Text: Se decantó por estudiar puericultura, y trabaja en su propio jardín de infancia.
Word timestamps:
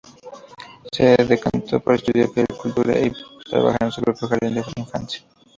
Se 0.91 1.15
decantó 1.15 1.79
por 1.79 1.93
estudiar 1.93 2.27
puericultura, 2.29 2.97
y 2.99 3.13
trabaja 3.47 3.77
en 3.81 3.91
su 3.91 4.01
propio 4.01 4.27
jardín 4.29 4.55
de 4.55 4.65
infancia. 4.77 5.21